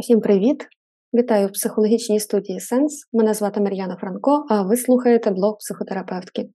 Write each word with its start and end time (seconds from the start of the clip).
Всім 0.00 0.20
привіт! 0.20 0.66
Вітаю 1.14 1.46
в 1.46 1.52
психологічній 1.52 2.20
студії 2.20 2.60
Сенс. 2.60 3.08
Мене 3.12 3.34
звати 3.34 3.60
Мар'яна 3.60 3.96
Франко, 3.96 4.46
а 4.50 4.62
ви 4.62 4.76
слухаєте 4.76 5.30
блог 5.30 5.56
психотерапевтки. 5.58 6.48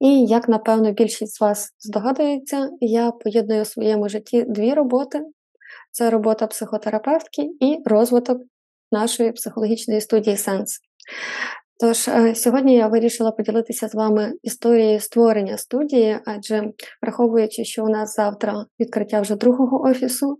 І 0.00 0.24
як, 0.24 0.48
напевно, 0.48 0.92
більшість 0.92 1.36
з 1.36 1.40
вас 1.40 1.70
здогадується, 1.78 2.70
я 2.80 3.10
поєдную 3.10 3.62
у 3.62 3.64
своєму 3.64 4.08
житті 4.08 4.44
дві 4.48 4.74
роботи: 4.74 5.20
це 5.92 6.10
робота 6.10 6.46
психотерапевтки 6.46 7.42
і 7.60 7.78
розвиток 7.84 8.38
нашої 8.92 9.32
психологічної 9.32 10.00
студії 10.00 10.36
Сенс. 10.36 10.80
Тож 11.80 12.08
е, 12.08 12.34
сьогодні 12.34 12.76
я 12.76 12.86
вирішила 12.88 13.30
поділитися 13.30 13.88
з 13.88 13.94
вами 13.94 14.32
історією 14.42 15.00
створення 15.00 15.58
студії, 15.58 16.18
адже 16.26 16.62
враховуючи, 17.02 17.64
що 17.64 17.84
у 17.84 17.88
нас 17.88 18.14
завтра 18.14 18.64
відкриття 18.80 19.20
вже 19.20 19.36
другого 19.36 19.82
офісу, 19.90 20.36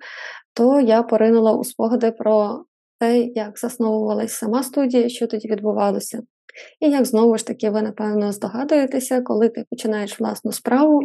то 0.59 0.80
я 0.80 1.02
поринула 1.02 1.52
у 1.52 1.64
спогади 1.64 2.11
про 2.11 2.64
те, 3.00 3.18
як 3.18 3.58
засновувалась 3.58 4.32
сама 4.32 4.62
студія, 4.62 5.08
що 5.08 5.26
тоді 5.26 5.49
відбувалося. 5.49 6.22
І 6.80 6.90
як 6.90 7.04
знову 7.04 7.39
ж 7.39 7.46
таки, 7.46 7.71
ви, 7.71 7.82
напевно, 7.82 8.32
здогадуєтеся, 8.32 9.21
коли 9.21 9.49
ти 9.49 9.64
починаєш 9.71 10.21
власну 10.21 10.52
справу 10.52 11.00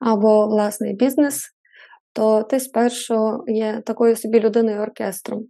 або 0.00 0.46
власний 0.46 0.94
бізнес, 0.94 1.42
то 2.12 2.42
ти 2.42 2.60
спершу 2.60 3.44
є 3.46 3.82
такою 3.86 4.16
собі 4.16 4.40
людиною 4.40 4.80
оркестром. 4.80 5.44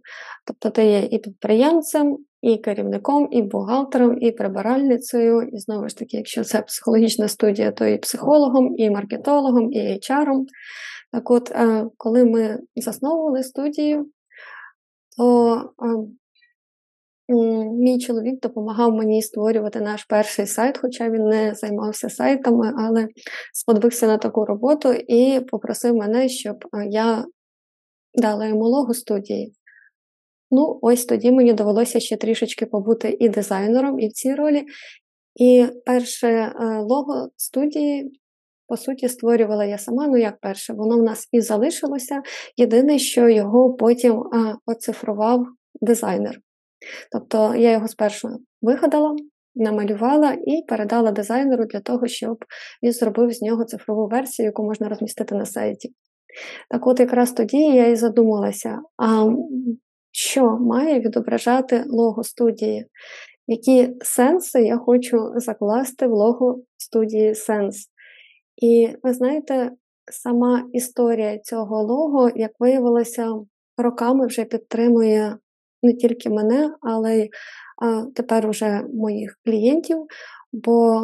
Тобто 0.47 0.69
ти 0.69 0.85
є 0.85 0.99
і 0.99 1.19
підприємцем, 1.19 2.17
і 2.41 2.57
керівником, 2.57 3.27
і 3.31 3.41
бухгалтером, 3.41 4.17
і 4.21 4.31
прибиральницею, 4.31 5.41
і 5.41 5.57
знову 5.57 5.89
ж 5.89 5.97
таки, 5.97 6.17
якщо 6.17 6.43
це 6.43 6.61
психологічна 6.61 7.27
студія, 7.27 7.71
то 7.71 7.85
і 7.85 7.97
психологом, 7.97 8.75
і 8.77 8.89
маркетологом, 8.89 9.73
і 9.73 9.79
HR-ом. 9.79 10.45
Так 11.13 11.31
от, 11.31 11.51
е, 11.51 11.85
коли 11.97 12.25
ми 12.25 12.59
засновували 12.75 13.43
студію, 13.43 14.05
то 15.17 15.55
е, 17.29 17.33
мій 17.71 17.99
чоловік 17.99 18.41
допомагав 18.41 18.93
мені 18.93 19.21
створювати 19.21 19.81
наш 19.81 20.03
перший 20.03 20.47
сайт, 20.47 20.77
хоча 20.77 21.09
він 21.09 21.23
не 21.27 21.55
займався 21.55 22.09
сайтами, 22.09 22.73
але 22.77 23.07
сподобався 23.53 24.07
на 24.07 24.17
таку 24.17 24.45
роботу 24.45 24.93
і 24.93 25.39
попросив 25.39 25.95
мене, 25.95 26.29
щоб 26.29 26.55
е, 26.55 26.87
я 26.89 27.25
дала 28.15 28.45
йому 28.45 28.63
лого 28.63 28.93
студії. 28.93 29.53
Ну, 30.51 30.79
ось 30.81 31.05
тоді 31.05 31.31
мені 31.31 31.53
довелося 31.53 31.99
ще 31.99 32.17
трішечки 32.17 32.65
побути 32.65 33.17
і 33.19 33.29
дизайнером, 33.29 33.99
і 33.99 34.07
в 34.07 34.11
цій 34.11 34.35
ролі. 34.35 34.65
І 35.35 35.67
перше 35.85 36.53
лого 36.87 37.29
студії 37.37 38.22
по 38.67 38.77
суті, 38.77 39.09
створювала 39.09 39.65
я 39.65 39.77
сама, 39.77 40.07
ну 40.07 40.17
як 40.17 40.39
перше, 40.39 40.73
воно 40.73 40.97
в 40.97 41.03
нас 41.03 41.27
і 41.31 41.41
залишилося. 41.41 42.21
Єдине, 42.57 42.99
що 42.99 43.29
його 43.29 43.73
потім 43.73 44.19
а, 44.19 44.55
оцифрував 44.65 45.45
дизайнер. 45.81 46.39
Тобто 47.11 47.55
я 47.55 47.71
його 47.71 47.87
спершу 47.87 48.29
вигадала, 48.61 49.15
намалювала 49.55 50.37
і 50.47 50.63
передала 50.67 51.11
дизайнеру 51.11 51.65
для 51.65 51.79
того, 51.79 52.07
щоб 52.07 52.45
він 52.83 52.91
зробив 52.91 53.33
з 53.33 53.41
нього 53.41 53.65
цифрову 53.65 54.07
версію, 54.07 54.45
яку 54.45 54.63
можна 54.63 54.89
розмістити 54.89 55.35
на 55.35 55.45
сайті. 55.45 55.93
Так 56.69 56.87
от 56.87 56.99
якраз 56.99 57.31
тоді 57.31 57.57
я 57.57 57.87
і 57.87 57.95
задумалася, 57.95 58.79
а 58.97 59.35
що 60.11 60.57
має 60.59 60.99
відображати 60.99 61.83
лого 61.87 62.23
студії? 62.23 62.85
Які 63.47 63.95
сенси 64.01 64.61
я 64.61 64.77
хочу 64.77 65.31
закласти 65.35 66.07
в 66.07 66.11
лого 66.11 66.61
студії 66.77 67.35
Сенс? 67.35 67.87
І 68.63 68.95
ви 69.03 69.13
знаєте, 69.13 69.71
сама 70.11 70.69
історія 70.73 71.39
цього 71.39 71.83
лого, 71.83 72.29
як 72.35 72.51
виявилося, 72.59 73.33
роками 73.77 74.27
вже 74.27 74.45
підтримує 74.45 75.37
не 75.83 75.93
тільки 75.93 76.29
мене, 76.29 76.75
але 76.81 77.17
й 77.17 77.29
тепер 78.15 78.47
уже 78.47 78.83
моїх 78.93 79.39
клієнтів. 79.45 79.97
Бо 80.53 81.01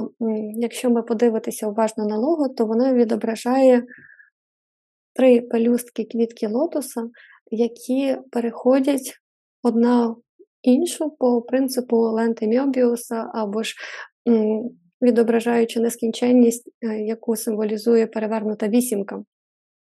якщо 0.56 0.90
ми 0.90 1.04
подивитися 1.04 1.68
уважно 1.68 2.06
на 2.06 2.18
лого, 2.18 2.50
то 2.50 2.66
воно 2.66 2.94
відображає 2.94 3.84
три 5.14 5.42
пелюстки 5.42 6.06
квітки 6.12 6.48
лотоса, 6.48 7.10
які 7.52 8.18
переходять 8.32 9.14
одна 9.64 10.08
в 10.08 10.22
іншу 10.62 11.10
по 11.10 11.42
принципу 11.42 11.98
ленти 11.98 12.48
Мьобіуса 12.48 13.32
або 13.34 13.64
ж 13.64 13.76
відображаючи 15.02 15.80
нескінченність, 15.80 16.70
е, 16.82 17.00
яку 17.00 17.36
символізує 17.36 18.08
перевернута 18.08 18.68
вісімка. 18.68 19.24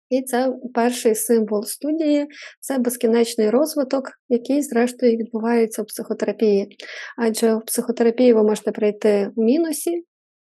І 0.10 0.22
це 0.22 0.54
перший 0.74 1.16
символ 1.16 1.64
студії 1.64 2.28
це 2.60 2.78
безкінечний 2.78 3.50
розвиток, 3.50 4.12
який, 4.30 4.62
зрештою, 4.62 5.18
відбувається 5.18 5.82
у 5.82 5.86
психотерапії. 5.86 6.68
Адже 7.18 7.56
в 7.56 7.62
психотерапії 7.66 8.34
ви 8.34 8.44
можете 8.44 8.72
прийти 8.72 9.32
в 9.36 9.42
мінусі 9.42 10.04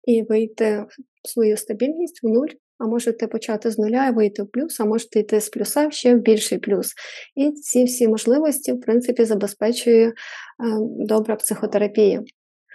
і 0.05 0.23
вийти 0.23 0.85
в 1.25 1.29
свою 1.29 1.57
стабільність 1.57 2.23
в 2.23 2.29
нуль, 2.29 2.49
а 2.79 2.87
можете 2.87 3.27
почати 3.27 3.71
з 3.71 3.79
нуля 3.79 4.07
і 4.07 4.13
вийти 4.13 4.43
в 4.43 4.51
плюс, 4.51 4.81
а 4.81 4.85
можете 4.85 5.21
йти 5.21 5.41
з 5.41 5.49
плюса 5.49 5.91
ще 5.91 6.15
в 6.15 6.19
більший 6.19 6.59
плюс. 6.59 6.93
І 7.37 7.51
ці 7.51 7.85
всі 7.85 8.09
можливості, 8.09 8.73
в 8.73 8.81
принципі, 8.81 9.25
забезпечує 9.25 10.09
е, 10.09 10.13
добра 11.07 11.37
психотерапія. 11.37 12.23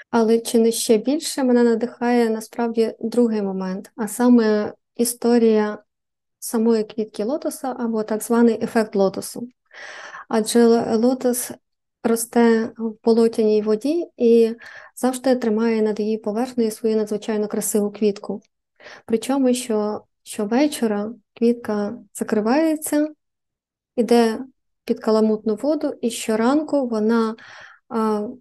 Але 0.09 0.39
чи 0.39 0.59
не 0.59 0.71
ще 0.71 0.97
більше 0.97 1.43
мене 1.43 1.63
надихає 1.63 2.29
насправді 2.29 2.95
другий 2.99 3.41
момент, 3.41 3.91
а 3.95 4.07
саме 4.07 4.73
історія 4.95 5.83
самої 6.39 6.83
квітки 6.83 7.23
лотоса 7.23 7.75
або 7.79 8.03
так 8.03 8.23
званий 8.23 8.63
ефект 8.63 8.95
лотосу. 8.95 9.47
Адже 10.27 10.65
лотос 10.95 11.51
росте 12.03 12.71
в 12.77 12.91
полотяній 13.01 13.61
воді 13.61 14.07
і 14.17 14.55
завжди 14.95 15.35
тримає 15.35 15.81
над 15.81 15.99
її 15.99 16.17
поверхнею 16.17 16.71
свою 16.71 16.97
надзвичайно 16.97 17.47
красиву 17.47 17.91
квітку. 17.91 18.41
Причому, 19.05 19.53
що 19.53 20.03
щовечора 20.23 21.13
квітка 21.33 21.97
закривається, 22.13 23.07
іде 23.95 24.39
під 24.85 24.99
каламутну 24.99 25.55
воду, 25.55 25.93
і 26.01 26.09
щоранку 26.09 26.87
вона 26.87 27.35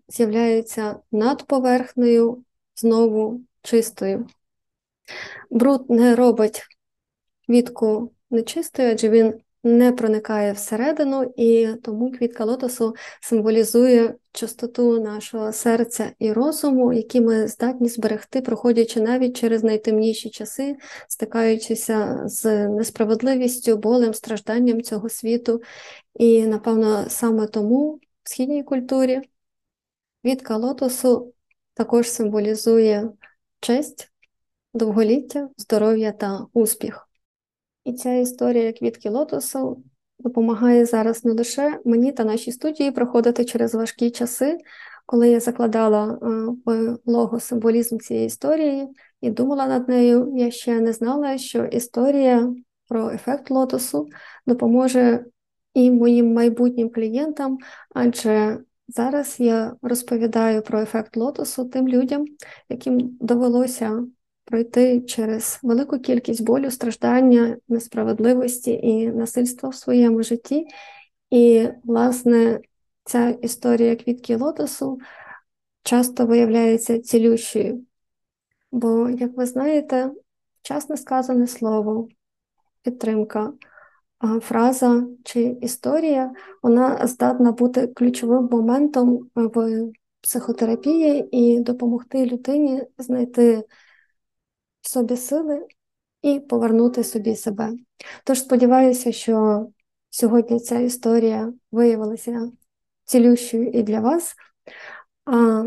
з'являється 0.09 0.97
над 1.13 1.47
поверхнею 1.47 2.45
знову 2.77 3.41
чистою. 3.63 4.27
Бруд 5.51 5.91
не 5.91 6.15
робить 6.15 6.63
квітку 7.47 8.13
нечистою, 8.31 8.93
адже 8.93 9.09
він 9.09 9.41
не 9.65 9.93
проникає 9.93 10.53
всередину, 10.53 11.33
і 11.37 11.69
тому 11.83 12.13
квітка 12.13 12.45
лотосу 12.45 12.95
символізує 13.21 14.15
чистоту 14.33 15.01
нашого 15.01 15.53
серця 15.53 16.13
і 16.19 16.33
розуму, 16.33 16.93
які 16.93 17.21
ми 17.21 17.49
здатні 17.49 17.89
зберегти, 17.89 18.41
проходячи 18.41 19.01
навіть 19.01 19.37
через 19.37 19.65
найтемніші 19.65 20.31
часи, 20.31 20.77
стикаючися 21.09 22.23
з 22.25 22.69
несправедливістю, 22.69 23.77
болем, 23.77 24.15
стражданням 24.15 24.83
цього 24.83 25.09
світу. 25.09 25.63
І, 26.15 26.47
напевно, 26.47 27.05
саме 27.09 27.47
тому 27.47 28.01
в 28.23 28.31
східній 28.31 28.63
культурі 28.63 29.21
Квітка 30.29 30.57
лотосу 30.57 31.33
також 31.75 32.11
символізує 32.11 33.11
честь, 33.61 34.13
довголіття, 34.75 35.49
здоров'я 35.57 36.13
та 36.13 36.47
успіх. 36.53 37.09
І 37.85 37.93
ця 37.93 38.15
історія 38.15 38.73
квітки 38.73 39.11
лотосу 39.11 39.83
допомагає 40.19 40.87
зараз 40.87 41.25
не 41.25 41.33
лише 41.33 41.81
мені 41.85 42.13
та 42.13 42.25
нашій 42.25 42.53
студії 42.53 42.91
проходити 42.91 43.45
через 43.45 43.75
важкі 43.75 44.11
часи, 44.11 44.59
коли 45.07 45.29
я 45.29 45.41
закладала 45.41 46.19
е, 46.23 46.27
в 46.65 46.99
лого 47.07 47.41
символізм 47.41 47.99
цієї 47.99 48.27
історії 48.27 48.89
і 49.21 49.31
думала 49.31 49.67
над 49.67 49.89
нею, 49.89 50.33
я 50.37 50.51
ще 50.51 50.81
не 50.81 50.93
знала, 50.93 51.39
що 51.39 51.65
історія 51.65 52.55
про 52.89 53.11
ефект 53.11 53.51
лотосу 53.51 54.09
допоможе 54.47 55.25
і 55.75 55.91
моїм 55.91 56.33
майбутнім 56.33 56.91
клієнтам, 56.91 57.59
адже 57.95 58.59
Зараз 58.89 59.37
я 59.41 59.77
розповідаю 59.83 60.63
про 60.63 60.81
ефект 60.81 61.17
лотосу 61.17 61.65
тим 61.65 61.89
людям, 61.89 62.25
яким 62.69 62.99
довелося 63.21 64.05
пройти 64.45 65.01
через 65.01 65.59
велику 65.63 65.99
кількість 65.99 66.45
болю, 66.45 66.71
страждання, 66.71 67.57
несправедливості 67.69 68.73
і 68.73 69.09
насильства 69.09 69.69
в 69.69 69.75
своєму 69.75 70.23
житті. 70.23 70.67
І, 71.31 71.69
власне, 71.85 72.61
ця 73.05 73.29
історія 73.29 73.97
квітки 73.97 74.37
лотосу 74.37 74.99
часто 75.83 76.27
виявляється 76.27 76.99
цілющою. 76.99 77.85
Бо, 78.73 79.11
як 79.11 79.37
ви 79.37 79.47
знаєте, 79.47 80.11
вчасно 80.63 80.97
сказане 80.97 81.47
слово, 81.47 82.09
підтримка 82.83 83.53
фраза 84.41 85.07
чи 85.25 85.43
історія, 85.43 86.33
вона 86.63 87.07
здатна 87.07 87.53
бути 87.53 87.87
ключовим 87.87 88.49
моментом 88.53 89.31
в 89.35 89.91
психотерапії 90.21 91.29
і 91.33 91.61
допомогти 91.61 92.27
людині 92.27 92.83
знайти 92.99 93.65
в 94.81 94.89
собі 94.89 95.17
сили 95.17 95.67
і 96.23 96.41
повернути 96.41 97.05
собі 97.05 97.37
себе. 97.37 97.73
Тож 98.25 98.39
сподіваюся, 98.39 99.13
що 99.13 99.67
сьогодні 100.11 100.61
ця 100.61 100.79
історія 100.79 101.53
виявилася 101.73 102.53
цілющою 103.05 103.71
і 103.71 103.83
для 103.83 104.01
вас. 104.01 104.35
А 105.25 105.65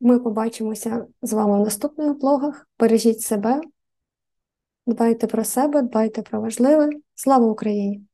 ми 0.00 0.18
побачимося 0.18 1.06
з 1.22 1.32
вами 1.32 1.60
в 1.60 1.64
наступних 1.64 2.18
блогах. 2.18 2.66
Бережіть 2.78 3.20
себе, 3.20 3.60
дбайте 4.86 5.26
про 5.26 5.44
себе, 5.44 5.82
дбайте 5.82 6.22
про 6.22 6.40
важливе. 6.40 6.90
Слава 7.14 7.46
Україні! 7.46 8.11